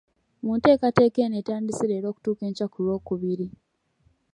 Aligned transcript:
Mu 0.43 0.51
nteekateeka 0.57 1.19
eno 1.25 1.35
etandise 1.41 1.83
leero 1.89 2.07
okutuuka 2.09 2.41
enkya 2.49 2.65
ku 2.71 2.77
Lwokubiri. 2.85 3.47